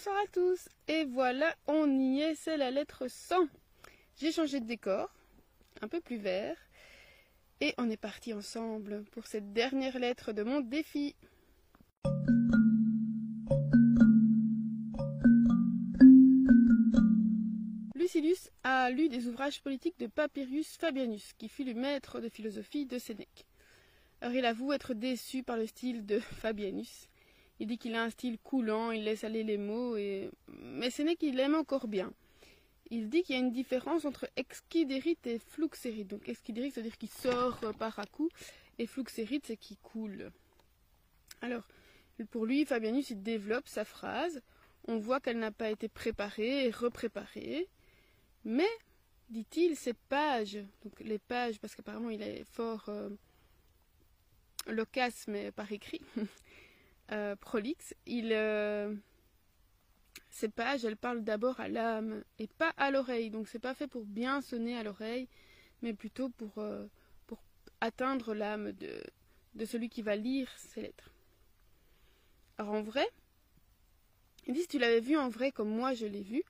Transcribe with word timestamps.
Bonsoir 0.00 0.22
à 0.24 0.28
tous. 0.32 0.68
Et 0.88 1.04
voilà, 1.04 1.54
on 1.66 1.86
y 1.98 2.22
est, 2.22 2.34
c'est 2.34 2.56
la 2.56 2.70
lettre 2.70 3.06
100. 3.06 3.36
J'ai 4.16 4.32
changé 4.32 4.58
de 4.58 4.64
décor, 4.64 5.12
un 5.82 5.88
peu 5.88 6.00
plus 6.00 6.16
vert. 6.16 6.56
Et 7.60 7.74
on 7.76 7.90
est 7.90 7.98
parti 7.98 8.32
ensemble 8.32 9.04
pour 9.12 9.26
cette 9.26 9.52
dernière 9.52 9.98
lettre 9.98 10.32
de 10.32 10.42
mon 10.42 10.62
défi. 10.62 11.14
Lucilius 17.94 18.48
a 18.64 18.88
lu 18.88 19.10
des 19.10 19.26
ouvrages 19.26 19.60
politiques 19.60 19.98
de 19.98 20.06
Papirius 20.06 20.78
Fabianus, 20.78 21.34
qui 21.36 21.50
fut 21.50 21.64
le 21.64 21.74
maître 21.74 22.20
de 22.20 22.30
philosophie 22.30 22.86
de 22.86 22.98
Sénèque. 22.98 23.44
Alors 24.22 24.34
il 24.34 24.46
avoue 24.46 24.72
être 24.72 24.94
déçu 24.94 25.42
par 25.42 25.58
le 25.58 25.66
style 25.66 26.06
de 26.06 26.20
Fabianus. 26.20 27.09
Il 27.60 27.66
dit 27.66 27.78
qu'il 27.78 27.94
a 27.94 28.02
un 28.02 28.10
style 28.10 28.38
coulant, 28.38 28.90
il 28.90 29.04
laisse 29.04 29.22
aller 29.22 29.44
les 29.44 29.58
mots, 29.58 29.96
mais 30.48 30.90
Sénèque 30.90 31.22
il 31.22 31.36
l'aime 31.36 31.54
encore 31.54 31.88
bien. 31.88 32.12
Il 32.90 33.08
dit 33.08 33.22
qu'il 33.22 33.36
y 33.36 33.38
a 33.38 33.40
une 33.40 33.52
différence 33.52 34.04
entre 34.04 34.28
exquidérite 34.36 35.26
et 35.26 35.38
fluxérite. 35.38 36.08
Donc 36.08 36.28
exquidérite, 36.28 36.74
c'est-à-dire 36.74 36.98
qu'il 36.98 37.10
sort 37.10 37.60
par 37.78 37.98
à 37.98 38.06
coup, 38.06 38.30
et 38.78 38.86
fluxérite, 38.86 39.46
c'est 39.46 39.56
qu'il 39.56 39.76
coule. 39.76 40.32
Alors, 41.42 41.68
pour 42.30 42.46
lui, 42.46 42.64
Fabianus, 42.64 43.10
il 43.10 43.22
développe 43.22 43.68
sa 43.68 43.84
phrase. 43.84 44.42
On 44.88 44.98
voit 44.98 45.20
qu'elle 45.20 45.38
n'a 45.38 45.52
pas 45.52 45.70
été 45.70 45.88
préparée 45.88 46.66
et 46.66 46.70
repréparée. 46.70 47.68
Mais, 48.44 48.68
dit-il, 49.28 49.76
ces 49.76 49.92
pages, 49.92 50.58
donc 50.82 50.98
les 51.00 51.18
pages, 51.18 51.58
parce 51.60 51.74
qu'apparemment 51.74 52.10
il 52.10 52.22
est 52.22 52.44
fort 52.44 52.88
euh, 52.88 53.10
mais 55.28 55.52
par 55.52 55.70
écrit, 55.72 56.00
euh, 57.12 57.36
prolixe, 57.36 57.94
il, 58.06 58.32
euh, 58.32 58.94
ces 60.28 60.48
pages, 60.48 60.84
elles 60.84 60.96
parlent 60.96 61.24
d'abord 61.24 61.60
à 61.60 61.68
l'âme 61.68 62.22
et 62.38 62.46
pas 62.46 62.72
à 62.76 62.90
l'oreille. 62.90 63.30
Donc 63.30 63.48
c'est 63.48 63.58
pas 63.58 63.74
fait 63.74 63.88
pour 63.88 64.04
bien 64.04 64.40
sonner 64.40 64.76
à 64.76 64.82
l'oreille, 64.82 65.28
mais 65.82 65.92
plutôt 65.92 66.28
pour, 66.30 66.58
euh, 66.58 66.86
pour 67.26 67.42
atteindre 67.80 68.34
l'âme 68.34 68.72
de, 68.72 69.02
de 69.54 69.64
celui 69.64 69.88
qui 69.88 70.02
va 70.02 70.16
lire 70.16 70.50
ces 70.56 70.82
lettres. 70.82 71.10
Alors 72.58 72.74
en 72.74 72.82
vrai, 72.82 73.08
il 74.46 74.54
dit 74.54 74.62
si 74.62 74.68
tu 74.68 74.78
l'avais 74.78 75.00
vu 75.00 75.16
en 75.16 75.28
vrai 75.28 75.50
comme 75.50 75.70
moi 75.70 75.94
je 75.94 76.06
l'ai 76.06 76.22
vu, 76.22 76.42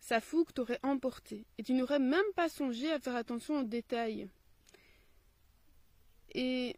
sa 0.00 0.20
fougue 0.20 0.52
t'aurait 0.52 0.78
emporté, 0.82 1.44
et 1.58 1.62
tu 1.62 1.72
n'aurais 1.74 1.98
même 1.98 2.20
pas 2.36 2.48
songé 2.48 2.90
à 2.92 3.00
faire 3.00 3.16
attention 3.16 3.60
aux 3.60 3.64
détails. 3.64 4.28
Et 6.34 6.76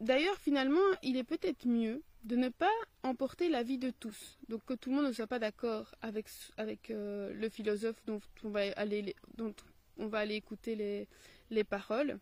d'ailleurs, 0.00 0.36
finalement, 0.38 0.80
il 1.02 1.16
est 1.16 1.24
peut-être 1.24 1.66
mieux 1.66 2.02
de 2.24 2.36
ne 2.36 2.48
pas 2.48 2.70
emporter 3.02 3.48
l'avis 3.48 3.78
de 3.78 3.90
tous. 3.90 4.38
Donc 4.48 4.64
que 4.64 4.74
tout 4.74 4.90
le 4.90 4.96
monde 4.96 5.06
ne 5.06 5.12
soit 5.12 5.26
pas 5.26 5.38
d'accord 5.38 5.94
avec, 6.02 6.26
avec 6.56 6.90
euh, 6.90 7.32
le 7.32 7.48
philosophe 7.48 8.02
dont 8.06 8.20
on 8.44 8.50
va 8.50 8.72
aller, 8.76 9.14
dont 9.36 9.54
on 9.98 10.06
va 10.06 10.18
aller 10.18 10.36
écouter 10.36 10.74
les, 10.76 11.08
les 11.50 11.64
paroles. 11.64 12.18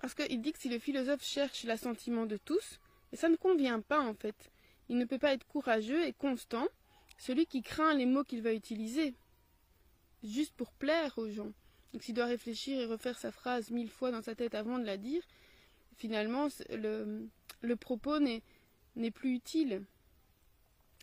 Parce 0.00 0.14
qu'il 0.14 0.40
dit 0.40 0.52
que 0.52 0.58
si 0.58 0.68
le 0.68 0.78
philosophe 0.78 1.22
cherche 1.22 1.64
l'assentiment 1.64 2.26
de 2.26 2.36
tous, 2.36 2.80
et 3.12 3.16
ça 3.16 3.28
ne 3.28 3.36
convient 3.36 3.80
pas 3.80 4.00
en 4.00 4.14
fait. 4.14 4.50
Il 4.88 4.98
ne 4.98 5.04
peut 5.04 5.18
pas 5.18 5.32
être 5.32 5.46
courageux 5.46 6.04
et 6.06 6.12
constant, 6.12 6.66
celui 7.18 7.46
qui 7.46 7.62
craint 7.62 7.94
les 7.94 8.06
mots 8.06 8.24
qu'il 8.24 8.42
va 8.42 8.52
utiliser, 8.52 9.14
juste 10.24 10.54
pour 10.54 10.72
plaire 10.72 11.16
aux 11.18 11.30
gens. 11.30 11.52
Donc 11.92 12.02
s'il 12.02 12.14
doit 12.14 12.26
réfléchir 12.26 12.80
et 12.80 12.86
refaire 12.86 13.18
sa 13.18 13.30
phrase 13.30 13.70
mille 13.70 13.90
fois 13.90 14.10
dans 14.10 14.22
sa 14.22 14.34
tête 14.34 14.54
avant 14.54 14.78
de 14.78 14.84
la 14.84 14.96
dire, 14.96 15.22
finalement 15.96 16.48
le, 16.70 17.28
le 17.60 17.76
propos 17.76 18.18
n'est 18.18 18.42
plus 19.10 19.34
utile. 19.34 19.82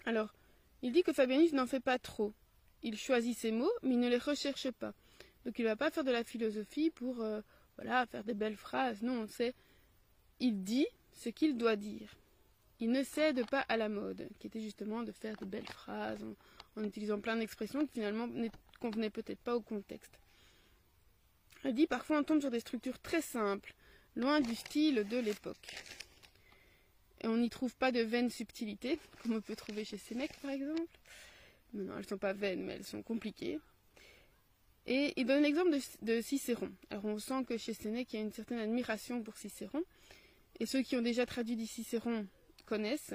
Alors, 0.06 0.34
il 0.82 0.92
dit 0.92 1.04
que 1.04 1.14
Fabianus 1.14 1.54
n'en 1.54 1.68
fait 1.68 1.80
pas 1.80 2.00
trop. 2.00 2.34
Il 2.84 2.98
choisit 2.98 3.38
ses 3.38 3.52
mots, 3.52 3.72
mais 3.84 3.96
il 3.96 4.00
ne 4.00 4.10
les 4.10 4.18
recherche 4.18 4.72
pas. 4.72 4.94
Donc 5.46 5.60
il 5.60 5.64
ne 5.64 5.70
va 5.70 5.76
pas 5.76 5.92
faire 5.92 6.04
de 6.04 6.12
la 6.12 6.24
philosophie 6.24 6.90
pour 6.90 7.22
euh, 7.22 7.42
voilà, 7.76 8.06
faire 8.06 8.24
des 8.24 8.34
belles 8.34 8.56
phrases. 8.56 9.02
Non, 9.02 9.22
on 9.22 9.28
sait. 9.28 9.54
Il 10.40 10.64
dit 10.64 10.88
ce 11.14 11.30
qu'il 11.30 11.58
doit 11.58 11.76
dire. 11.76 12.16
Il 12.80 12.92
ne 12.92 13.04
cède 13.04 13.46
pas 13.50 13.66
à 13.68 13.76
la 13.76 13.90
mode, 13.90 14.30
qui 14.40 14.48
était 14.48 14.62
justement 14.62 15.04
de 15.04 15.12
faire 15.12 15.36
de 15.38 15.46
belles 15.46 15.68
phrases 15.68 16.24
en, 16.24 16.80
en 16.80 16.84
utilisant 16.86 17.20
plein 17.20 17.36
d'expressions 17.36 17.86
qui 17.86 17.94
finalement 17.94 18.28
ne 18.28 18.48
convenaient 18.80 19.10
peut-être 19.10 19.40
pas 19.40 19.56
au 19.56 19.62
contexte. 19.62 20.18
Il 21.66 21.74
dit 21.74 21.88
parfois 21.88 22.20
on 22.20 22.24
tombe 22.24 22.40
sur 22.40 22.52
des 22.52 22.62
structures 22.62 23.00
très 23.00 23.22
simples, 23.22 23.74
loin 24.16 24.40
du 24.40 24.56
style 24.56 25.06
de 25.10 25.18
l'époque. 25.18 25.76
Et 27.22 27.28
on 27.28 27.38
n'y 27.38 27.50
trouve 27.50 27.76
pas 27.76 27.92
de 27.92 28.02
vaines 28.02 28.30
subtilités, 28.30 29.00
comme 29.24 29.34
on 29.34 29.42
peut 29.42 29.56
trouver 29.56 29.84
chez 29.84 29.98
Sénèque 29.98 30.38
par 30.42 30.52
exemple. 30.52 30.98
Non, 31.74 31.94
elles 31.94 32.00
ne 32.00 32.08
sont 32.08 32.18
pas 32.18 32.34
vaines, 32.34 32.64
mais 32.64 32.74
elles 32.74 32.86
sont 32.86 33.04
compliquées. 33.04 33.60
Et 34.88 35.14
il 35.18 35.26
donne 35.26 35.44
l'exemple 35.44 35.78
de, 36.02 36.22
Cicéron. 36.22 36.72
Alors 36.90 37.06
on 37.06 37.20
sent 37.20 37.44
que 37.48 37.58
chez 37.58 37.74
Sénèque, 37.74 38.14
il 38.14 38.16
y 38.16 38.20
a 38.20 38.24
une 38.24 38.32
certaine 38.32 38.60
admiration 38.60 39.22
pour 39.22 39.38
Cicéron. 39.38 39.84
Et 40.60 40.66
ceux 40.66 40.82
qui 40.82 40.96
ont 40.96 41.02
déjà 41.02 41.26
traduit 41.26 41.56
du 41.56 41.68
Cicéron 41.68 42.26
connaissent. 42.66 43.14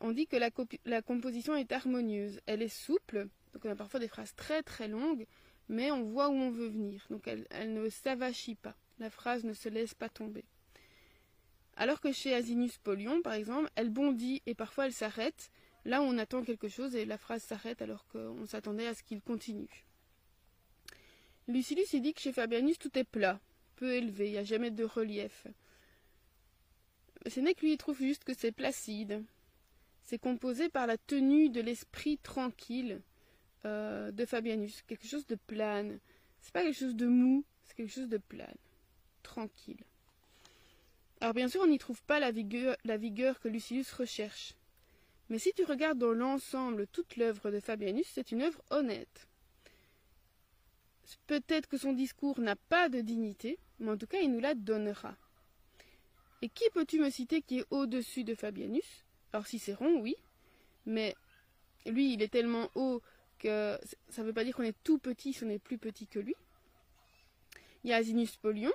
On 0.00 0.12
dit 0.12 0.26
que 0.26 0.36
la, 0.36 1.02
composition 1.02 1.54
est 1.54 1.70
harmonieuse. 1.72 2.40
Elle 2.46 2.62
est 2.62 2.68
souple, 2.68 3.28
donc 3.52 3.64
on 3.64 3.70
a 3.70 3.76
parfois 3.76 4.00
des 4.00 4.08
phrases 4.08 4.34
très 4.34 4.62
très 4.62 4.88
longues, 4.88 5.26
mais 5.68 5.90
on 5.90 6.02
voit 6.02 6.28
où 6.28 6.34
on 6.34 6.50
veut 6.50 6.68
venir. 6.68 7.06
Donc 7.08 7.28
elle 7.28 7.72
ne 7.72 7.88
s'avachit 7.88 8.56
pas. 8.56 8.76
La 8.98 9.10
phrase 9.10 9.44
ne 9.44 9.52
se 9.52 9.68
laisse 9.68 9.94
pas 9.94 10.08
tomber. 10.08 10.44
Alors 11.76 12.00
que 12.00 12.10
chez 12.10 12.34
Asinus 12.34 12.78
Polion, 12.78 13.20
par 13.20 13.34
exemple, 13.34 13.70
elle 13.76 13.90
bondit 13.90 14.42
et 14.46 14.54
parfois 14.54 14.86
elle 14.86 14.94
s'arrête, 14.94 15.50
là 15.84 16.00
on 16.02 16.16
attend 16.16 16.42
quelque 16.42 16.68
chose 16.68 16.96
et 16.96 17.04
la 17.04 17.18
phrase 17.18 17.42
s'arrête 17.42 17.82
alors 17.82 18.06
qu'on 18.08 18.46
s'attendait 18.46 18.86
à 18.86 18.94
ce 18.94 19.02
qu'il 19.02 19.20
continue. 19.20 19.86
Lucilius 21.48 21.94
dit 21.94 22.14
que 22.14 22.20
chez 22.20 22.32
Fabianus 22.32 22.78
tout 22.78 22.98
est 22.98 23.04
plat, 23.04 23.38
peu 23.76 23.92
élevé, 23.92 24.28
il 24.28 24.32
n'y 24.32 24.38
a 24.38 24.44
jamais 24.44 24.70
de 24.70 24.84
relief. 24.84 25.46
Sénèque 27.26 27.60
lui 27.60 27.72
il 27.72 27.78
trouve 27.78 27.98
juste 27.98 28.24
que 28.24 28.34
c'est 28.34 28.52
placide. 28.52 29.22
C'est 30.02 30.18
composé 30.18 30.68
par 30.68 30.86
la 30.86 30.96
tenue 30.96 31.50
de 31.50 31.60
l'esprit 31.60 32.16
tranquille 32.18 33.02
euh, 33.64 34.12
de 34.12 34.24
Fabianus, 34.24 34.82
quelque 34.82 35.06
chose 35.06 35.26
de 35.26 35.34
plane. 35.34 35.98
C'est 36.40 36.52
pas 36.52 36.62
quelque 36.62 36.78
chose 36.78 36.94
de 36.94 37.06
mou, 37.06 37.44
c'est 37.64 37.74
quelque 37.74 37.92
chose 37.92 38.08
de 38.08 38.18
plane, 38.18 38.56
tranquille. 39.22 39.84
Alors 41.20 41.34
bien 41.34 41.48
sûr, 41.48 41.62
on 41.62 41.66
n'y 41.66 41.78
trouve 41.78 42.02
pas 42.02 42.20
la 42.20 42.30
vigueur, 42.30 43.40
que 43.40 43.48
Lucilius 43.48 43.92
recherche. 43.92 44.54
Mais 45.28 45.38
si 45.38 45.52
tu 45.54 45.64
regardes 45.64 45.98
dans 45.98 46.12
l'ensemble 46.12 46.86
toute 46.86 47.16
l'œuvre 47.16 47.50
de 47.50 47.58
Fabianus, 47.58 48.06
c'est 48.12 48.30
une 48.32 48.42
œuvre 48.42 48.62
honnête. 48.70 49.26
Peut-être 51.26 51.68
que 51.68 51.78
son 51.78 51.92
discours 51.92 52.40
n'a 52.40 52.56
pas 52.56 52.88
de 52.88 53.00
dignité, 53.00 53.58
mais 53.78 53.90
en 53.90 53.96
tout 53.96 54.06
cas, 54.06 54.20
il 54.20 54.30
nous 54.32 54.40
la 54.40 54.54
donnera. 54.54 55.16
Et 56.42 56.48
qui 56.48 56.64
peux-tu 56.74 57.00
me 57.00 57.10
citer 57.10 57.42
qui 57.42 57.60
est 57.60 57.66
au-dessus 57.70 58.24
de 58.24 58.34
Fabianus? 58.34 59.04
Alors 59.32 59.46
Cicéron, 59.46 60.00
oui, 60.00 60.16
mais 60.84 61.14
lui, 61.86 62.12
il 62.12 62.22
est 62.22 62.28
tellement 62.28 62.70
haut 62.74 63.00
que 63.38 63.78
ça 64.08 64.22
ne 64.22 64.26
veut 64.26 64.32
pas 64.32 64.44
dire 64.44 64.54
qu'on 64.54 64.62
est 64.62 64.76
tout 64.84 64.98
petit 64.98 65.32
si 65.32 65.44
on 65.44 65.48
est 65.48 65.58
plus 65.58 65.78
petit 65.78 66.06
que 66.06 66.18
lui. 66.18 66.34
Il 67.84 67.90
y 67.90 67.92
a 67.92 67.96
Asinus 67.96 68.36
Polion, 68.36 68.72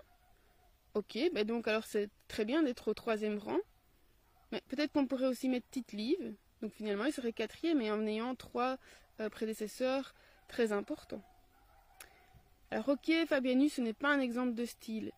Ok, 0.94 1.18
ben 1.34 1.46
donc 1.46 1.68
alors 1.68 1.86
c'est 1.86 2.10
très 2.28 2.44
bien 2.44 2.64
d'être 2.64 2.90
au 2.90 2.94
troisième 2.94 3.38
rang. 3.38 3.60
Mais 4.52 4.62
peut-être 4.68 4.92
qu'on 4.92 5.08
pourrait 5.08 5.28
aussi 5.28 5.48
mettre 5.48 5.68
Tite 5.72 5.94
Live. 5.94 6.36
Donc 6.62 6.74
finalement, 6.74 7.06
il 7.06 7.14
serait 7.14 7.34
quatrième 7.34 7.82
et 7.82 7.92
en 7.92 8.06
ayant 8.06 8.36
trois 8.36 8.78
euh, 9.20 9.30
prédécesseurs 9.30 10.14
très 10.48 10.74
importants. 10.74 11.24
Alors 12.70 12.90
ok, 12.90 13.12
Fabianus, 13.28 13.74
ce 13.74 13.82
n'est 13.82 13.94
pas 13.94 14.10
un 14.10 14.20
exemple 14.20 14.54
de 14.54 14.66
style. 14.66 15.12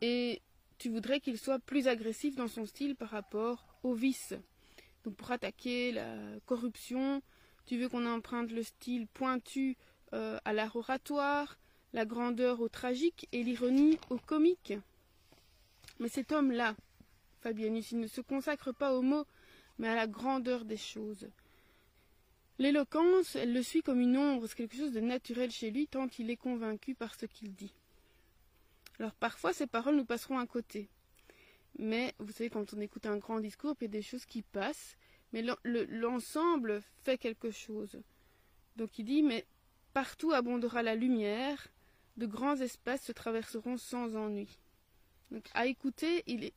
Et 0.00 0.42
tu 0.78 0.88
voudrais 0.88 1.20
qu'il 1.20 1.38
soit 1.38 1.60
plus 1.60 1.86
agressif 1.86 2.34
dans 2.34 2.48
son 2.48 2.66
style 2.66 2.96
par 2.96 3.10
rapport 3.10 3.66
au 3.84 3.94
vice. 3.94 4.34
Donc 5.04 5.14
pour 5.14 5.30
attaquer 5.30 5.92
la 5.92 6.16
corruption, 6.46 7.22
tu 7.66 7.78
veux 7.78 7.88
qu'on 7.88 8.06
emprunte 8.06 8.50
le 8.50 8.64
style 8.64 9.06
pointu 9.06 9.76
euh, 10.12 10.38
à 10.44 10.52
l'art 10.52 10.74
oratoire, 10.74 11.58
la 11.92 12.04
grandeur 12.04 12.60
au 12.60 12.68
tragique 12.68 13.28
et 13.32 13.42
l'ironie 13.44 13.98
au 14.10 14.18
comique. 14.18 14.74
Mais 16.02 16.08
cet 16.08 16.32
homme-là, 16.32 16.74
Fabianus, 17.42 17.92
il 17.92 18.00
ne 18.00 18.08
se 18.08 18.20
consacre 18.20 18.72
pas 18.72 18.92
aux 18.92 19.02
mots, 19.02 19.24
mais 19.78 19.86
à 19.86 19.94
la 19.94 20.08
grandeur 20.08 20.64
des 20.64 20.76
choses. 20.76 21.30
L'éloquence, 22.58 23.36
elle 23.36 23.52
le 23.52 23.62
suit 23.62 23.82
comme 23.82 24.00
une 24.00 24.18
ombre, 24.18 24.48
c'est 24.48 24.56
quelque 24.56 24.76
chose 24.76 24.90
de 24.90 24.98
naturel 24.98 25.52
chez 25.52 25.70
lui, 25.70 25.86
tant 25.86 26.08
il 26.18 26.28
est 26.28 26.36
convaincu 26.36 26.96
par 26.96 27.14
ce 27.14 27.26
qu'il 27.26 27.54
dit. 27.54 27.72
Alors 28.98 29.14
parfois, 29.14 29.52
ces 29.52 29.68
paroles 29.68 29.94
nous 29.94 30.04
passeront 30.04 30.40
à 30.40 30.46
côté. 30.48 30.88
Mais 31.78 32.16
vous 32.18 32.32
savez, 32.32 32.50
quand 32.50 32.74
on 32.74 32.80
écoute 32.80 33.06
un 33.06 33.18
grand 33.18 33.38
discours, 33.38 33.76
il 33.80 33.84
y 33.84 33.86
a 33.86 33.88
des 33.88 34.02
choses 34.02 34.26
qui 34.26 34.42
passent, 34.42 34.96
mais 35.32 35.44
l'ensemble 35.64 36.82
fait 37.04 37.16
quelque 37.16 37.52
chose. 37.52 38.02
Donc 38.74 38.98
il 38.98 39.04
dit, 39.04 39.22
mais 39.22 39.46
partout 39.92 40.32
abondera 40.32 40.82
la 40.82 40.96
lumière, 40.96 41.68
de 42.16 42.26
grands 42.26 42.56
espaces 42.56 43.04
se 43.04 43.12
traverseront 43.12 43.76
sans 43.76 44.16
ennui. 44.16 44.58
Donc 45.32 45.48
à 45.54 45.66
écouter, 45.66 46.22
il 46.26 46.44
est, 46.44 46.52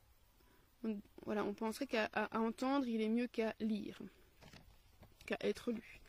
on, 0.83 0.99
voilà, 1.25 1.43
on 1.43 1.53
penserait 1.53 1.87
qu'à 1.87 2.09
entendre, 2.33 2.87
il 2.87 3.01
est 3.01 3.09
mieux 3.09 3.27
qu'à 3.27 3.55
lire. 3.59 3.99
qu'à 5.25 5.37
être 5.41 5.71
lu. 5.71 6.01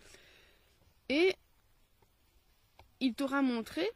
Et 1.09 1.35
il 3.01 3.15
t'aura 3.15 3.41
montré 3.43 3.89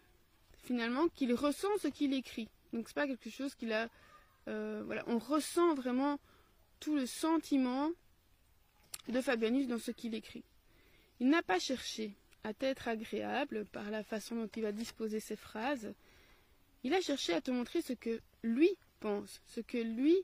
finalement 0.63 1.09
qu'il 1.09 1.35
ressent 1.35 1.69
ce 1.81 1.89
qu'il 1.89 2.15
écrit. 2.15 2.49
Donc 2.73 2.89
c'est 2.89 2.95
pas 2.95 3.07
quelque 3.07 3.31
chose 3.31 3.55
qu'il 3.55 3.73
a. 3.73 3.89
Euh, 4.49 4.83
voilà, 4.87 5.03
on 5.07 5.19
ressent 5.19 5.75
vraiment 5.75 6.19
tout 6.79 6.95
le 6.95 7.07
sentiment 7.07 7.91
de 9.09 9.21
Fabianus 9.21 9.67
dans 9.67 9.79
ce 9.79 9.91
qu'il 9.91 10.15
écrit. 10.15 10.45
Il 11.19 11.29
n'a 11.29 11.43
pas 11.43 11.59
cherché 11.59 12.15
à 12.45 12.55
t'être 12.55 12.89
agréable 12.89 13.67
par 13.67 13.91
la 13.91 14.03
façon 14.03 14.37
dont 14.37 14.49
il 14.57 14.63
va 14.63 14.73
disposer 14.73 15.21
ses 15.21 15.37
phrases. 15.37 15.93
Il 16.83 16.95
a 16.95 17.01
cherché 17.01 17.35
à 17.35 17.41
te 17.41 17.51
montrer 17.51 17.83
ce 17.83 17.93
que 17.93 18.21
lui 18.43 18.71
pense, 19.01 19.41
ce 19.47 19.61
que 19.61 19.79
lui, 19.79 20.17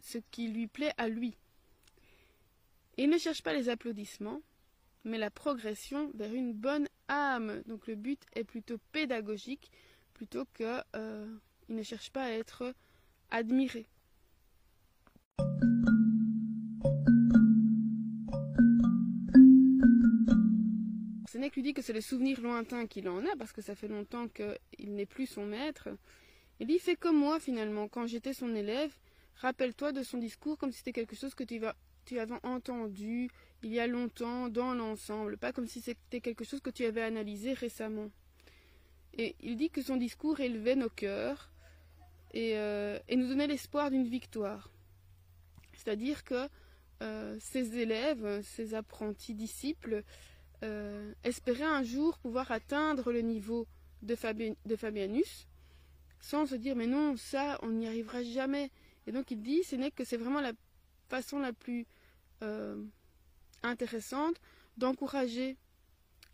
ce 0.00 0.18
qui 0.30 0.48
lui 0.48 0.66
plaît 0.66 0.92
à 0.98 1.08
lui. 1.08 1.36
Et 2.96 3.04
il 3.04 3.10
ne 3.10 3.18
cherche 3.18 3.42
pas 3.42 3.52
les 3.52 3.68
applaudissements, 3.68 4.40
mais 5.04 5.18
la 5.18 5.30
progression 5.30 6.10
vers 6.14 6.32
une 6.32 6.52
bonne 6.52 6.88
âme. 7.08 7.62
Donc 7.66 7.86
le 7.86 7.94
but 7.94 8.22
est 8.34 8.44
plutôt 8.44 8.78
pédagogique, 8.92 9.70
plutôt 10.14 10.44
que 10.54 10.80
euh, 10.94 11.26
il 11.68 11.76
ne 11.76 11.82
cherche 11.82 12.10
pas 12.10 12.24
à 12.24 12.30
être 12.30 12.74
admiré. 13.30 13.86
Lui 21.54 21.62
dit 21.62 21.74
que 21.74 21.82
c'est 21.82 21.92
le 21.92 22.00
souvenir 22.00 22.40
lointain 22.40 22.86
qu'il 22.86 23.08
en 23.08 23.24
a, 23.24 23.36
parce 23.38 23.52
que 23.52 23.62
ça 23.62 23.74
fait 23.74 23.88
longtemps 23.88 24.28
qu'il 24.28 24.94
n'est 24.94 25.06
plus 25.06 25.26
son 25.26 25.46
maître. 25.46 25.88
Il 26.60 26.66
dit 26.66 26.78
Fais 26.78 26.96
comme 26.96 27.16
moi 27.16 27.38
finalement, 27.38 27.88
quand 27.88 28.06
j'étais 28.06 28.32
son 28.32 28.54
élève, 28.54 28.92
rappelle-toi 29.36 29.92
de 29.92 30.02
son 30.02 30.18
discours 30.18 30.58
comme 30.58 30.72
si 30.72 30.78
c'était 30.78 30.92
quelque 30.92 31.16
chose 31.16 31.34
que 31.34 31.44
tu, 31.44 31.60
tu 32.04 32.18
avais 32.18 32.34
entendu 32.42 33.28
il 33.62 33.72
y 33.72 33.80
a 33.80 33.86
longtemps 33.86 34.48
dans 34.48 34.74
l'ensemble, 34.74 35.36
pas 35.38 35.52
comme 35.52 35.66
si 35.66 35.80
c'était 35.80 36.20
quelque 36.20 36.44
chose 36.44 36.60
que 36.60 36.70
tu 36.70 36.84
avais 36.84 37.02
analysé 37.02 37.52
récemment. 37.52 38.10
Et 39.14 39.34
il 39.40 39.56
dit 39.56 39.70
que 39.70 39.82
son 39.82 39.96
discours 39.96 40.40
élevait 40.40 40.76
nos 40.76 40.90
cœurs 40.90 41.50
et, 42.32 42.56
euh, 42.56 42.98
nous 43.10 43.28
donnait 43.28 43.46
l'espoir 43.46 43.90
d'une 43.90 44.06
victoire. 44.06 44.70
C'est-à-dire 45.72 46.22
que 46.22 46.48
euh, 47.02 47.36
ses 47.40 47.78
élèves, 47.78 48.42
ses 48.42 48.74
apprentis 48.74 49.34
disciples, 49.34 50.04
euh, 50.62 51.12
espéraient 51.24 51.64
un 51.64 51.82
jour 51.82 52.18
pouvoir 52.18 52.50
atteindre 52.50 53.12
le 53.12 53.20
niveau 53.20 53.66
de, 54.02 54.14
Fabianus 54.14 55.46
sans 56.20 56.46
se 56.46 56.54
dire 56.54 56.76
mais 56.76 56.86
non, 56.86 57.16
ça, 57.16 57.58
on 57.62 57.70
n'y 57.70 57.86
arrivera 57.86 58.22
jamais. 58.22 58.70
Et 59.06 59.12
donc 59.12 59.30
il 59.30 59.40
dit, 59.42 59.62
ce 59.62 59.76
n'est 59.76 59.90
que 59.90 60.04
c'est 60.04 60.16
vraiment 60.16 60.40
la 60.40 60.52
façon 61.08 61.38
la 61.38 61.52
plus 61.52 61.86
intéressante 63.62 64.40
d'encourager, 64.76 65.56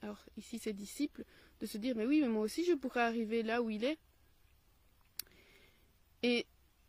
alors 0.00 0.24
ici 0.36 0.58
ses 0.58 0.72
disciples, 0.72 1.24
de 1.60 1.66
se 1.66 1.78
dire 1.78 1.96
mais 1.96 2.06
oui, 2.06 2.20
mais 2.20 2.28
moi 2.28 2.42
aussi 2.42 2.64
je 2.64 2.74
pourrais 2.74 3.02
arriver 3.02 3.42
là 3.42 3.62
où 3.62 3.70
il 3.70 3.84
est. 3.84 3.98
Et 6.22 6.46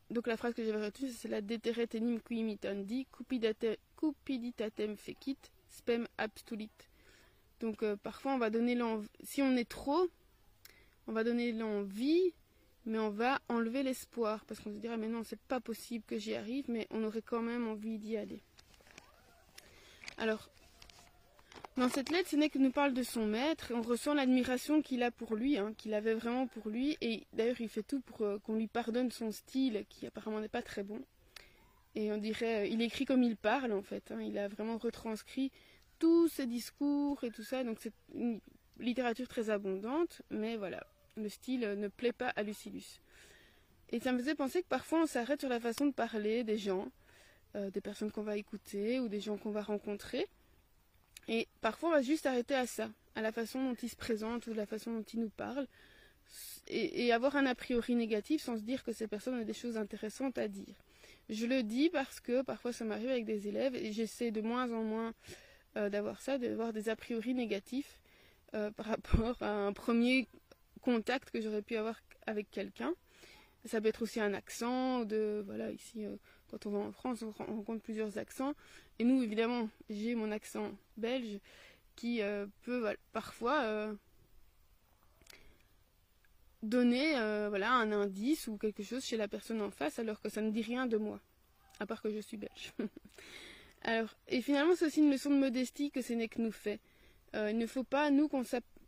donc 0.10 0.28
la 0.28 0.38
phrase 0.38 0.54
que 0.54 0.64
j'avais 0.64 0.86
retenue, 0.86 1.10
c'est 1.10 1.28
la 1.28 1.42
deteret 1.42 1.90
enim 1.96 2.20
qui 2.22 3.08
cupiditatem 3.98 4.98
fecit, 4.98 5.38
spem 5.70 6.08
abstulit. 6.18 6.72
Donc 7.64 7.82
euh, 7.82 7.96
parfois 7.96 8.34
on 8.34 8.38
va 8.38 8.50
donner 8.50 8.76
l'envie, 8.76 9.08
si 9.24 9.42
on 9.42 9.56
est 9.56 9.68
trop, 9.68 10.10
on 11.08 11.14
va 11.14 11.24
donner 11.24 11.54
l'envie, 11.54 12.34
mais 12.86 13.00
on 13.00 13.10
va 13.10 13.40
enlever 13.48 13.84
l'espoir, 13.84 14.44
parce 14.46 14.60
qu'on 14.60 14.74
se 14.74 14.80
dira 14.80 14.98
mais 14.98 15.08
non, 15.08 15.24
c'est 15.24 15.40
pas 15.40 15.62
possible 15.62 16.04
que 16.06 16.18
j'y 16.18 16.36
arrive, 16.36 16.66
mais 16.68 16.88
on 16.92 17.06
aurait 17.06 17.22
quand 17.22 17.42
même 17.42 17.66
envie 17.70 18.00
d'y 18.00 18.18
aller. 18.18 18.42
Alors, 20.18 20.50
dans 21.78 21.88
cette 21.88 22.12
lettre, 22.12 22.30
ce 22.30 22.36
n'est 22.36 22.50
que 22.50 22.60
nous 22.60 22.72
parle 22.72 22.94
de 22.94 23.02
son 23.02 23.26
maître. 23.26 23.72
On 23.74 23.82
ressent 23.82 24.14
l'admiration 24.14 24.82
qu'il 24.82 25.02
a 25.02 25.10
pour 25.10 25.36
lui, 25.36 25.58
hein, 25.58 25.74
qu'il 25.78 25.94
avait 25.94 26.14
vraiment 26.14 26.48
pour 26.48 26.70
lui. 26.70 26.98
Et 27.00 27.24
d'ailleurs, 27.32 27.62
il 27.62 27.70
fait 27.70 27.82
tout 27.82 28.02
pour 28.02 28.22
euh, 28.22 28.40
qu'on 28.40 28.56
lui 28.56 28.68
pardonne 28.68 29.10
son 29.10 29.32
style, 29.32 29.86
qui 29.90 30.06
apparemment 30.06 30.42
n'est 30.42 30.50
pas 30.50 30.62
très 30.62 30.84
bon. 30.84 31.02
Et 31.96 32.12
on 32.12 32.18
dirait, 32.18 32.64
euh, 32.64 32.68
il 32.68 32.82
écrit 32.82 33.06
comme 33.06 33.24
il 33.24 33.38
parle 33.38 33.72
en 33.72 33.82
fait. 33.82 34.12
Hein. 34.12 34.22
il 34.22 34.38
a 34.38 34.50
vraiment 34.50 34.78
retranscrit 34.78 35.52
tous 36.00 36.28
ses 36.28 36.46
discours 36.46 37.24
et 37.24 37.32
tout 37.32 37.44
ça. 37.44 37.64
Donc 37.64 37.78
c'est 37.80 37.94
une 38.14 38.40
littérature 38.80 39.28
très 39.28 39.50
abondante, 39.50 40.22
mais 40.30 40.58
voilà, 40.58 40.86
le 41.16 41.30
style 41.30 41.62
ne 41.62 41.88
plaît 41.88 42.14
pas 42.14 42.30
à 42.30 42.44
Lucilius. 42.44 43.02
Et 43.90 44.00
ça 44.00 44.12
me 44.12 44.20
faisait 44.20 44.36
penser 44.36 44.62
que 44.62 44.68
parfois 44.68 45.04
on 45.04 45.06
s'arrête 45.06 45.40
sur 45.40 45.50
la 45.50 45.60
façon 45.60 45.86
de 45.86 45.94
parler 45.94 46.44
des 46.44 46.58
gens. 46.58 46.92
Euh, 47.56 47.70
des 47.70 47.82
personnes 47.82 48.12
qu'on 48.12 48.24
va 48.24 48.36
écouter 48.36 49.00
ou 49.00 49.08
des 49.08 49.20
gens 49.20 49.38
qu'on 49.38 49.52
va 49.52 49.62
rencontrer. 49.62 50.28
Et 51.28 51.48
parfois, 51.62 51.90
on 51.90 51.92
va 51.92 52.02
juste 52.02 52.26
arrêter 52.26 52.56
à 52.56 52.66
ça, 52.66 52.90
à 53.14 53.22
la 53.22 53.32
façon 53.32 53.64
dont 53.64 53.76
ils 53.76 53.90
se 53.90 53.96
présentent 53.96 54.48
ou 54.48 54.54
la 54.56 54.66
façon 54.66 54.92
dont 54.92 55.06
ils 55.14 55.20
nous 55.20 55.30
parlent, 55.30 55.68
et, 56.68 57.12
avoir 57.14 57.36
un 57.36 57.46
a 57.46 57.54
priori 57.54 57.94
négatif 57.94 58.42
sans 58.42 58.58
se 58.58 58.64
dire 58.64 58.84
que 58.84 58.92
ces 58.92 59.08
personnes 59.08 59.36
ont 59.36 59.44
des 59.44 59.54
choses 59.54 59.78
intéressantes 59.78 60.40
à 60.40 60.48
dire. 60.48 60.74
Je 61.30 61.46
le 61.46 61.62
dis 61.62 61.90
parce 61.90 62.20
que 62.20 62.42
parfois 62.42 62.74
ça 62.74 62.86
m'arrive 62.86 63.10
avec 63.10 63.26
des 63.26 63.48
élèves 63.48 63.76
et 63.76 63.94
j'essaie 63.94 64.32
de 64.32 64.42
moins 64.42 64.72
en 64.72 64.82
moins 64.84 65.14
euh, 65.78 65.90
d'avoir 65.90 66.22
ça, 66.22 66.38
d'avoir 66.38 66.74
des 66.74 66.90
a 66.90 66.96
priori 66.96 67.34
négatifs 67.34 68.00
euh, 68.54 68.72
par 68.78 68.88
rapport 68.88 69.42
à 69.42 69.52
un 69.52 69.74
premier 69.74 70.28
contact 70.82 71.32
que 71.32 71.42
j'aurais 71.42 71.62
pu 71.62 71.76
avoir 71.76 72.00
avec 72.28 72.50
quelqu'un. 72.52 72.94
Ça 73.66 73.80
peut 73.80 73.88
être 73.88 74.02
aussi 74.02 74.20
un 74.20 74.34
accent, 74.34 75.06
voilà 75.06 75.72
ici 75.72 76.06
quand 76.54 76.68
on 76.68 76.72
va 76.72 76.80
en 76.80 76.92
France, 76.92 77.24
on 77.24 77.32
rencontre 77.32 77.82
plusieurs 77.82 78.20
accents. 78.20 78.54
Et 79.00 79.04
nous, 79.04 79.24
évidemment, 79.24 79.70
j'ai 79.90 80.14
mon 80.14 80.32
accent 80.32 80.72
belge 80.98 81.40
qui 81.96 82.22
euh, 82.22 82.46
peut 82.62 82.96
parfois 83.12 83.62
euh, 83.62 83.94
donner 86.62 87.18
euh, 87.18 87.52
un 87.52 87.92
indice 87.92 88.48
ou 88.48 88.58
quelque 88.58 88.84
chose 88.84 89.04
chez 89.04 89.18
la 89.18 89.28
personne 89.28 89.62
en 89.62 89.72
face 89.72 89.98
alors 89.98 90.22
que 90.22 90.30
ça 90.30 90.42
ne 90.42 90.52
dit 90.52 90.62
rien 90.62 90.86
de 90.86 90.98
moi, 90.98 91.20
à 91.80 91.88
part 91.88 92.04
que 92.04 92.12
je 92.12 92.20
suis 92.20 92.38
belge. 92.38 92.74
alors, 93.84 94.16
et 94.28 94.42
finalement, 94.42 94.76
c'est 94.76 94.86
aussi 94.86 95.02
une 95.02 95.12
leçon 95.12 95.30
de 95.30 95.36
modestie 95.36 95.92
que 95.92 96.00
que 96.00 96.42
nous 96.42 96.52
fait. 96.52 96.80
il 97.34 97.58
ne 97.58 97.68
faut 97.68 97.84
pas, 97.84 98.10
nous, 98.12 98.28
qu'on 98.28 98.44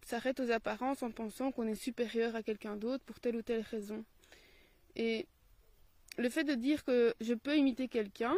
s'arrête 0.05 0.39
aux 0.39 0.51
apparences 0.51 1.03
en 1.03 1.11
pensant 1.11 1.51
qu'on 1.51 1.67
est 1.67 1.75
supérieur 1.75 2.35
à 2.35 2.43
quelqu'un 2.43 2.75
d'autre 2.75 3.03
pour 3.03 3.19
telle 3.19 3.35
ou 3.35 3.41
telle 3.41 3.61
raison. 3.61 4.05
Et 4.95 5.27
le 6.17 6.29
fait 6.29 6.43
de 6.43 6.53
dire 6.53 6.83
que 6.83 7.13
je 7.19 7.33
peux 7.33 7.57
imiter 7.57 7.87
quelqu'un, 7.87 8.35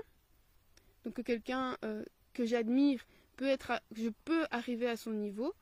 donc 1.05 1.13
que 1.13 1.21
quelqu'un 1.21 1.77
euh, 1.85 2.03
que 2.33 2.45
j'admire 2.45 3.05
peut 3.35 3.47
être, 3.47 3.79
je 3.95 4.09
peux 4.25 4.45
arriver 4.51 4.87
à 4.87 4.97
son 4.97 5.11
niveau, 5.11 5.53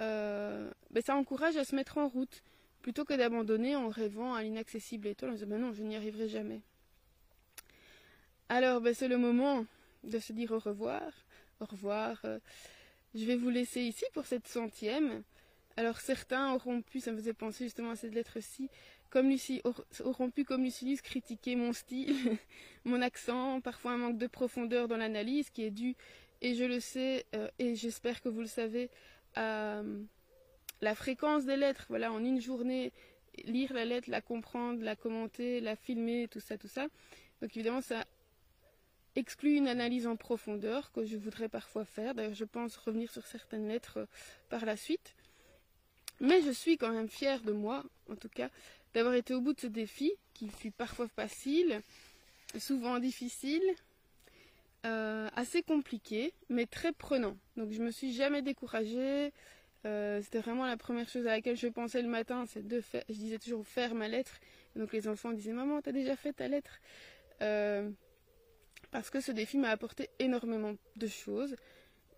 euh, 0.00 0.70
ben 0.90 1.02
ça 1.02 1.16
encourage 1.16 1.56
à 1.56 1.64
se 1.64 1.74
mettre 1.74 1.98
en 1.98 2.08
route 2.08 2.42
plutôt 2.82 3.04
que 3.04 3.14
d'abandonner 3.14 3.74
en 3.74 3.88
rêvant 3.88 4.34
à 4.34 4.42
l'inaccessible 4.42 5.08
étoile 5.08 5.32
en 5.32 5.34
disant 5.34 5.48
ben 5.48 5.60
non, 5.60 5.72
je 5.72 5.82
n'y 5.82 5.96
arriverai 5.96 6.28
jamais. 6.28 6.60
Alors, 8.48 8.80
ben, 8.80 8.94
c'est 8.94 9.08
le 9.08 9.18
moment 9.18 9.66
de 10.04 10.18
se 10.18 10.32
dire 10.32 10.52
au 10.52 10.58
revoir. 10.58 11.10
Au 11.60 11.64
revoir. 11.64 12.20
Euh, 12.24 12.38
je 13.14 13.24
vais 13.24 13.36
vous 13.36 13.50
laisser 13.50 13.82
ici 13.82 14.04
pour 14.12 14.26
cette 14.26 14.46
centième. 14.46 15.22
Alors, 15.76 16.00
certains 16.00 16.54
auront 16.54 16.82
pu, 16.82 17.00
ça 17.00 17.12
me 17.12 17.16
faisait 17.18 17.32
penser 17.32 17.64
justement 17.64 17.90
à 17.90 17.96
cette 17.96 18.14
lettre-ci, 18.14 18.68
comme 19.10 19.28
Lucie, 19.28 19.62
auront 20.04 20.30
pu, 20.30 20.44
comme 20.44 20.64
Lucilius, 20.64 21.00
critiquer 21.00 21.56
mon 21.56 21.72
style, 21.72 22.36
mon 22.84 23.00
accent, 23.00 23.60
parfois 23.60 23.92
un 23.92 23.96
manque 23.96 24.18
de 24.18 24.26
profondeur 24.26 24.88
dans 24.88 24.96
l'analyse 24.96 25.50
qui 25.50 25.62
est 25.62 25.70
dû, 25.70 25.94
et 26.42 26.54
je 26.54 26.64
le 26.64 26.80
sais, 26.80 27.26
euh, 27.34 27.48
et 27.58 27.74
j'espère 27.74 28.20
que 28.20 28.28
vous 28.28 28.40
le 28.40 28.46
savez, 28.46 28.90
à 29.34 29.78
euh, 29.78 30.02
la 30.80 30.94
fréquence 30.94 31.44
des 31.44 31.56
lettres. 31.56 31.86
Voilà, 31.88 32.12
en 32.12 32.24
une 32.24 32.40
journée, 32.40 32.92
lire 33.44 33.72
la 33.72 33.84
lettre, 33.84 34.10
la 34.10 34.20
comprendre, 34.20 34.82
la 34.82 34.96
commenter, 34.96 35.60
la 35.60 35.76
filmer, 35.76 36.28
tout 36.28 36.40
ça, 36.40 36.58
tout 36.58 36.68
ça. 36.68 36.88
Donc 37.40 37.56
évidemment, 37.56 37.80
ça 37.80 38.04
exclut 39.18 39.56
une 39.56 39.68
analyse 39.68 40.06
en 40.06 40.16
profondeur 40.16 40.92
que 40.92 41.04
je 41.04 41.16
voudrais 41.16 41.48
parfois 41.48 41.84
faire. 41.84 42.14
D'ailleurs, 42.14 42.34
je 42.34 42.44
pense 42.44 42.76
revenir 42.76 43.10
sur 43.10 43.26
certaines 43.26 43.68
lettres 43.68 43.98
euh, 43.98 44.06
par 44.48 44.64
la 44.64 44.76
suite. 44.76 45.14
Mais 46.20 46.40
je 46.42 46.50
suis 46.50 46.78
quand 46.78 46.90
même 46.90 47.08
fière 47.08 47.42
de 47.42 47.52
moi, 47.52 47.84
en 48.10 48.16
tout 48.16 48.28
cas, 48.28 48.48
d'avoir 48.94 49.14
été 49.14 49.34
au 49.34 49.40
bout 49.40 49.52
de 49.52 49.60
ce 49.60 49.66
défi, 49.66 50.12
qui 50.34 50.48
fut 50.48 50.70
parfois 50.70 51.08
facile, 51.08 51.80
souvent 52.58 52.98
difficile, 52.98 53.62
euh, 54.86 55.28
assez 55.34 55.62
compliqué, 55.62 56.32
mais 56.48 56.66
très 56.66 56.92
prenant. 56.92 57.36
Donc 57.56 57.72
je 57.72 57.82
me 57.82 57.90
suis 57.90 58.12
jamais 58.12 58.42
découragée. 58.42 59.32
Euh, 59.86 60.20
c'était 60.22 60.40
vraiment 60.40 60.66
la 60.66 60.76
première 60.76 61.08
chose 61.08 61.26
à 61.26 61.30
laquelle 61.30 61.56
je 61.56 61.68
pensais 61.68 62.02
le 62.02 62.08
matin, 62.08 62.44
de 62.56 62.80
faire. 62.80 63.04
Je 63.08 63.14
disais 63.14 63.38
toujours 63.38 63.66
faire 63.66 63.94
ma 63.94 64.08
lettre. 64.08 64.40
donc 64.74 64.92
les 64.92 65.06
enfants 65.06 65.32
disaient 65.32 65.52
maman, 65.52 65.80
t'as 65.82 65.92
déjà 65.92 66.16
fait 66.16 66.32
ta 66.32 66.48
lettre? 66.48 66.80
Parce 68.90 69.10
que 69.10 69.20
ce 69.20 69.32
défi 69.32 69.58
m'a 69.58 69.70
apporté 69.70 70.08
énormément 70.18 70.74
de 70.96 71.06
choses. 71.06 71.56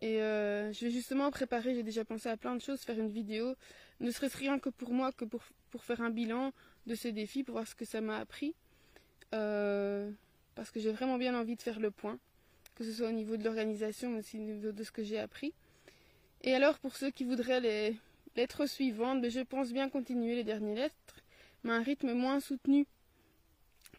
Et 0.02 0.16
je 0.18 0.84
vais 0.84 0.90
justement 0.90 1.30
préparer, 1.30 1.74
j'ai 1.74 1.82
déjà 1.82 2.04
pensé 2.04 2.28
à 2.28 2.36
plein 2.36 2.54
de 2.54 2.60
choses, 2.60 2.80
faire 2.80 2.98
une 2.98 3.10
vidéo 3.10 3.54
ne 4.00 4.10
serait-ce 4.10 4.36
rien 4.36 4.58
que 4.58 4.70
pour 4.70 4.92
moi, 4.92 5.12
que 5.12 5.24
pour, 5.24 5.42
faire 5.84 6.00
un 6.00 6.10
bilan 6.10 6.52
de 6.86 6.94
ces 6.94 7.12
défis, 7.12 7.44
pour 7.44 7.54
voir 7.54 7.68
ce 7.68 7.74
que 7.74 7.84
ça 7.84 8.00
m'a 8.00 8.18
appris. 8.18 8.54
Euh, 9.34 10.10
parce 10.54 10.70
que 10.70 10.80
j'ai 10.80 10.90
vraiment 10.90 11.18
bien 11.18 11.38
envie 11.38 11.54
de 11.54 11.62
faire 11.62 11.78
le 11.78 11.90
point 11.90 12.18
que 12.74 12.86
ce 12.86 12.92
soit 12.92 13.08
au 13.08 13.12
niveau 13.12 13.36
de 13.36 13.44
l'organisation, 13.44 14.08
mais 14.08 14.20
aussi 14.20 14.38
au 14.38 14.40
niveau 14.40 14.72
de 14.72 14.82
ce 14.82 14.90
que 14.90 15.02
j'ai 15.02 15.18
appris. 15.18 15.52
Et 16.40 16.54
alors, 16.54 16.78
pour 16.78 16.96
ceux 16.96 17.10
qui 17.10 17.24
voudraient 17.24 17.60
les 17.60 17.94
lettres 18.36 18.64
suivantes, 18.64 19.20
ben, 19.20 19.30
je 19.30 19.40
pense 19.40 19.70
bien 19.70 19.90
continuer 19.90 20.34
les 20.34 20.44
dernières 20.44 20.76
lettres, 20.76 21.20
mais 21.62 21.72
à 21.72 21.74
un 21.74 21.82
rythme 21.82 22.14
moins 22.14 22.40
soutenu. 22.40 22.86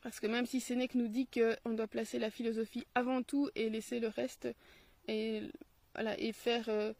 Parce 0.01 0.19
que 0.19 0.27
même 0.27 0.45
si 0.45 0.59
Sénèque 0.59 0.95
nous 0.95 1.07
dit 1.07 1.27
qu'on 1.27 1.73
doit 1.73 1.87
placer 1.87 2.17
la 2.17 2.31
philosophie 2.31 2.85
avant 2.95 3.21
tout 3.21 3.49
et 3.55 3.69
laisser 3.69 3.99
le 3.99 4.07
reste 4.07 4.47
et, 5.07 5.43
faire 6.33 6.69
euh, 6.69 6.93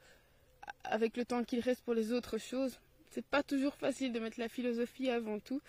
avec 0.83 1.17
le 1.17 1.25
temps 1.25 1.43
qu'il 1.43 1.59
reste 1.61 1.81
pour 1.83 1.93
les 1.93 2.11
autres 2.11 2.37
choses, 2.37 2.79
c'est 3.09 3.25
pas 3.25 3.43
toujours 3.43 3.75
facile 3.75 4.13
de 4.13 4.19
mettre 4.19 4.39
la 4.39 4.49
philosophie 4.49 5.09
avant 5.09 5.39
tout. 5.39 5.61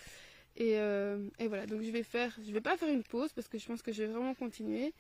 Et, 0.57 0.79
euh, 0.79 1.29
et, 1.39 1.49
voilà, 1.49 1.67
donc 1.67 1.83
je 1.83 1.91
vais 1.91 2.03
faire, 2.03 2.37
je 2.45 2.53
vais 2.53 2.61
pas 2.61 2.77
faire 2.77 2.89
une 2.89 3.03
pause 3.03 3.33
parce 3.33 3.49
que 3.49 3.59
je 3.59 3.67
pense 3.67 3.83
que 3.83 3.93
je 3.93 4.03
vais 4.03 4.13
vraiment 4.13 4.35
continuer, 4.35 4.93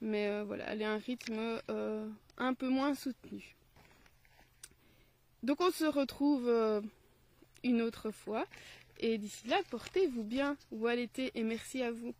mais 0.00 0.28
euh, 0.28 0.44
voilà, 0.44 0.66
aller 0.68 0.84
à 0.84 0.92
un 0.92 0.98
rythme 0.98 1.60
euh, 1.70 2.08
un 2.38 2.54
peu 2.54 2.68
moins 2.68 2.94
soutenu. 2.94 3.54
Donc 5.42 5.60
on 5.60 5.70
se 5.70 5.84
retrouve 5.84 6.50
une 7.62 7.82
autre 7.82 8.10
fois, 8.10 8.46
et 9.04 9.18
d'ici 9.18 9.46
là, 9.48 9.60
portez-vous 9.70 10.24
bien, 10.24 10.56
à 10.86 10.96
l'été, 10.96 11.30
et 11.34 11.42
merci 11.42 11.82
à 11.82 11.92
vous. 11.92 12.14